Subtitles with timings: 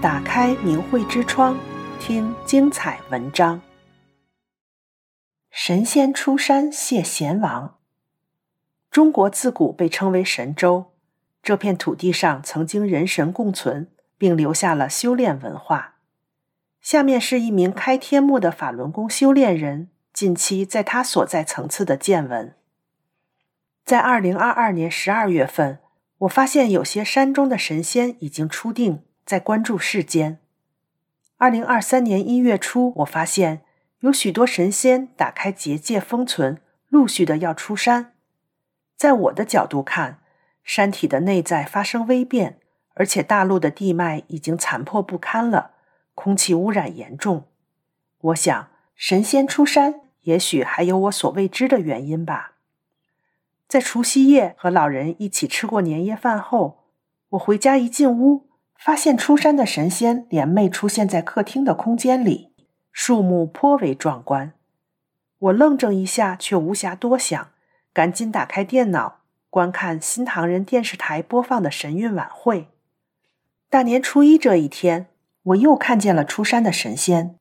[0.00, 1.58] 打开明慧之窗，
[1.98, 3.60] 听精彩文章。
[5.50, 7.78] 神仙出山谢贤王。
[8.92, 10.92] 中国自古被称为神州，
[11.42, 15.96] 这片土地上曾经人神共存，并留下了修炼文化。
[16.80, 22.54] 下面是一名开天目的法轮功修炼人近期在他所在层次的见闻。
[23.84, 25.80] 在二零二二年十二月份，
[26.18, 29.02] 我发现有些山中的神仙已经出定。
[29.28, 30.38] 在关注世间。
[31.36, 33.60] 二零二三年一月初，我发现
[33.98, 38.14] 有许多神仙打开结界封存，陆续的要出山。
[38.96, 40.22] 在我的角度看，
[40.64, 42.58] 山体的内在发生微变，
[42.94, 45.72] 而且大陆的地脉已经残破不堪了，
[46.14, 47.44] 空气污染严重。
[48.20, 52.54] 我想，神仙出山，也许还有我所未知的原因吧。
[53.68, 56.86] 在除夕夜和老人一起吃过年夜饭后，
[57.28, 58.47] 我回家一进屋。
[58.78, 62.52] 发现出山的神仙联袂出现在客厅的空间里，
[62.92, 64.52] 数目颇为壮观。
[65.38, 67.50] 我愣怔一下，却无暇多想，
[67.92, 69.18] 赶紧打开电脑
[69.50, 72.68] 观看新唐人电视台播放的神韵晚会。
[73.68, 75.08] 大年初一这一天，
[75.42, 77.36] 我又看见了出山的神仙。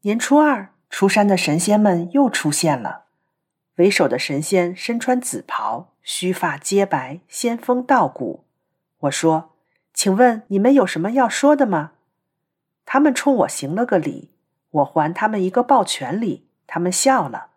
[0.00, 3.04] 年初二，出山的神仙们又出现了。
[3.76, 8.44] 为首的神仙身穿紫袍，须发皆白，仙风道骨。
[9.00, 9.49] 我说。
[10.02, 11.92] 请问你们有什么要说的吗？
[12.86, 14.30] 他们冲我行了个礼，
[14.70, 17.48] 我还他们一个抱拳礼，他们笑了。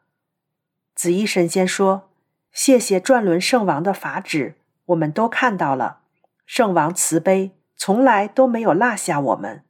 [0.94, 2.10] 紫衣神仙说
[2.52, 4.56] ：“谢谢转轮圣王的法旨，
[4.88, 6.00] 我们都看到了。
[6.46, 9.64] 圣王慈悲，从来都没有落下我们。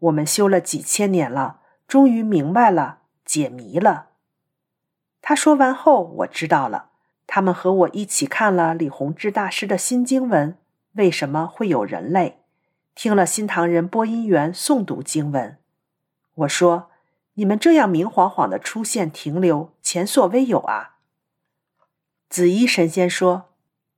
[0.00, 4.08] 我们修了几千年了，终于明白了，解谜了。”
[5.22, 6.90] 他说完后，我知道了，
[7.26, 10.58] 他们和我一起看了李洪志大师的新经文。
[10.94, 12.38] 为什么会有人类？
[12.94, 15.56] 听了新唐人播音员诵读经文，
[16.34, 16.90] 我说
[17.34, 20.96] ：“你们这样明晃晃的出现停留，前所未有啊！”
[22.28, 23.50] 紫衣神仙说：“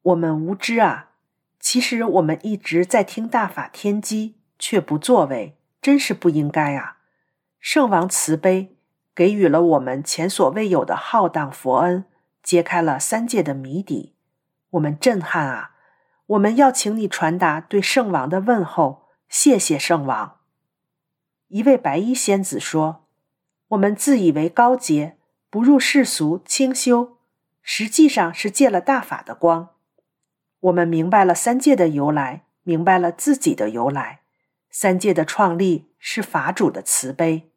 [0.03, 1.11] 我们无知啊！
[1.59, 6.99] 其实我们一直在听大法天机，却不作为，真是不应该啊！
[7.59, 8.77] 圣王慈悲，
[9.15, 12.05] 给予了我们前所未有的浩荡佛恩，
[12.43, 14.15] 揭开了三界的谜底，
[14.71, 15.71] 我们震撼啊！”
[16.33, 20.39] 我们要请你传达对圣王的问候，谢谢圣王。
[21.49, 23.05] 一位白衣仙子说
[23.69, 25.19] ：“我们自以为高洁，
[25.51, 27.19] 不入世俗，清修，
[27.61, 29.71] 实际上是借了大法的光。
[30.61, 34.21] 我们明白了三界的由来，明白了自己的由来。
[34.71, 37.51] 三界的创立是法主的慈悲。”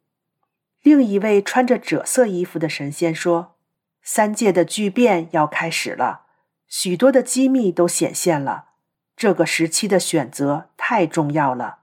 [0.83, 3.55] 另一位穿着赭色衣服的神仙说
[4.03, 6.23] ：“三界的巨变要开始了。”
[6.67, 8.69] 许多的机密都显现了，
[9.15, 11.79] 这个时期的选择太重要了。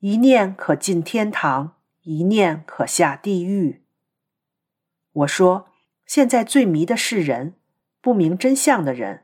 [0.00, 3.82] 一念可进天堂，一念可下地狱。
[5.12, 5.68] 我说，
[6.04, 7.54] 现在最迷的是人，
[8.00, 9.22] 不明真相的人。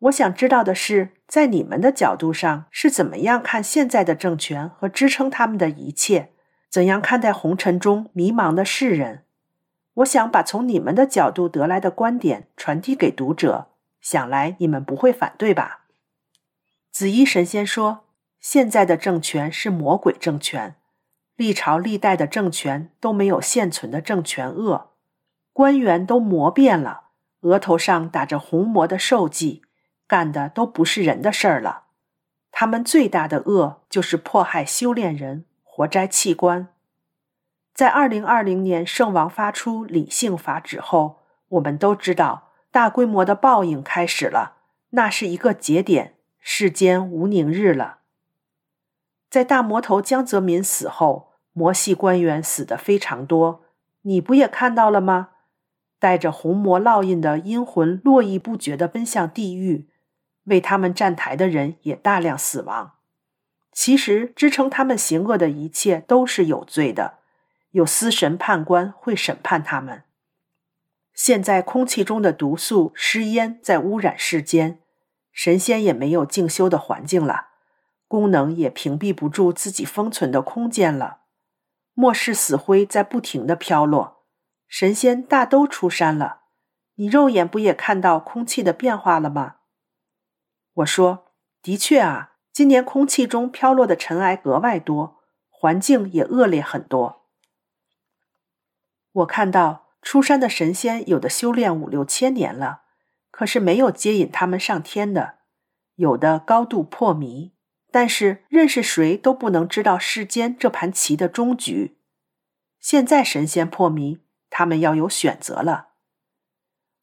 [0.00, 6.32] 我想知道的是，在你们的角度上是怎么样看现在的政权和支撑他们的一切？
[6.68, 9.24] 怎样看待红尘中迷茫的世人？
[9.94, 13.68] 我想把从你们的角度得来的观点传递给读者。
[14.06, 15.80] 想来你们不会反对吧？
[16.92, 18.04] 紫衣神仙说
[18.38, 20.76] ：“现在的政权是魔鬼政权，
[21.34, 24.90] 历朝历代的政权都没有现存的政权恶，
[25.52, 27.06] 官员都魔变了，
[27.40, 29.62] 额头上打着红魔的兽迹，
[30.06, 31.86] 干的都不是人的事儿了。
[32.52, 36.68] 他们最大的恶就是迫害修炼人，活摘器官。
[37.74, 42.44] 在二零二零年圣王发出理性法旨后，我们都知道。”
[42.76, 44.56] 大规模的报应开始了，
[44.90, 48.00] 那是一个节点，世间无宁日了。
[49.30, 53.64] 在大魔头江泽民死后，魔系官员死的非常多，
[54.02, 55.30] 你不也看到了吗？
[55.98, 59.88] 带着红魔烙印的阴魂络绎不绝地奔向地狱，
[60.44, 62.96] 为他们站台的人也大量死亡。
[63.72, 67.20] 其实支撑他们行恶的一切都是有罪的，
[67.70, 70.02] 有司神判官会审判他们。
[71.16, 74.82] 现在空气中的毒素、湿烟在污染世间，
[75.32, 77.48] 神仙也没有静修的环境了，
[78.06, 81.22] 功能也屏蔽不住自己封存的空间了。
[81.94, 84.26] 末世死灰在不停的飘落，
[84.68, 86.42] 神仙大都出山了。
[86.96, 89.56] 你肉眼不也看到空气的变化了吗？
[90.74, 91.32] 我说，
[91.62, 97.22] 的确啊，今年空气中飘落的尘埃格外多，环境也恶劣很多。
[99.12, 99.85] 我看到。
[100.06, 102.82] 出山的神仙有的修炼五六千年了，
[103.32, 105.38] 可是没有接引他们上天的；
[105.96, 107.56] 有的高度破迷，
[107.90, 111.98] 但是认识谁都不能知道世间这盘棋的终局。
[112.78, 115.88] 现在神仙破迷，他们要有选择了。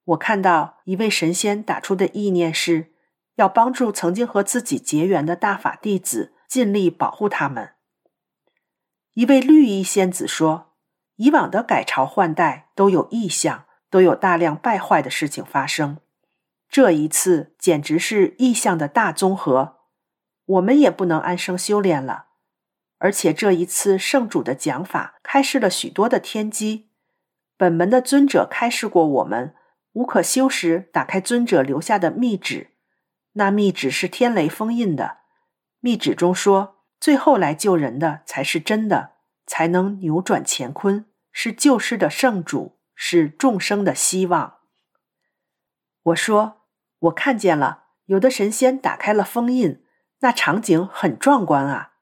[0.06, 2.94] 我看到一位神仙打出的意念是，
[3.36, 7.72] 要帮助曾经和自己结缘的大法弟子，尽力保护他们。
[9.16, 10.72] 一位绿衣仙子说
[11.16, 15.98] ：“以往的改朝换代都有异象，都有大量败坏的事情发生。
[16.70, 19.78] 这一次简直是异象的大综合，
[20.46, 22.26] 我们也不能安生修炼了。
[22.98, 26.90] 而且这一次圣主的讲法开示了许多的天机，
[27.58, 29.56] 本门的尊者开示过我们。”
[29.94, 32.72] 无可修时，打开尊者留下的密旨，
[33.34, 35.18] 那密旨是天雷封印的。
[35.82, 39.12] 密旨中说，最后来救人的才是真的，
[39.46, 44.60] 才能扭转乾坤，是救世的圣主，是众生的希望。
[46.04, 46.68] 我说，
[47.00, 49.84] 我看见了，有的神仙打开了封印，
[50.20, 51.94] 那场景很壮观啊！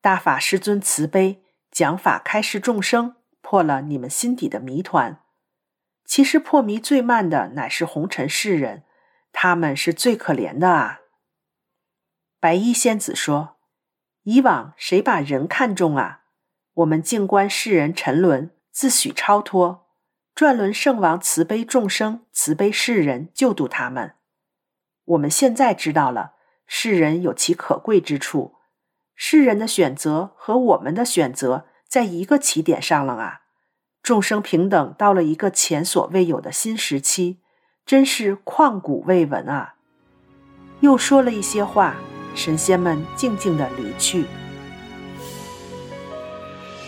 [0.00, 5.22] 大法师尊慈悲，讲法开示众生，破了你们心底的谜团。
[6.04, 8.84] 其实破迷最慢的乃是红尘世人，
[9.30, 11.00] 他们是最可怜的啊。
[12.40, 13.58] 白衣仙子说
[14.24, 16.22] ：“以往谁把人看重啊？
[16.74, 19.86] 我们静观世人沉沦，自诩超脱。
[20.34, 24.14] 转轮圣王慈悲众生，慈悲世人，救度他们。
[25.04, 26.34] 我们现在知道了，
[26.66, 28.54] 世人有其可贵之处，
[29.14, 33.40] 世人的选择和我们的选择在一个起点上了啊。”
[34.02, 37.40] 众生平等到了一个前所未有的新时期，
[37.84, 39.74] 真是旷古未闻啊！
[40.80, 41.96] 又说了一些话，
[42.34, 44.24] 神仙们静静地离去。